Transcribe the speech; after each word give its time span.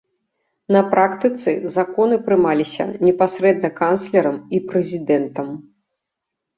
На 0.75 0.79
практыцы 0.93 1.49
законы 1.75 2.15
прымаліся 2.31 2.83
непасрэдна 3.05 3.69
канцлерам 3.81 4.43
і 4.57 4.67
прэзідэнтам. 4.69 5.47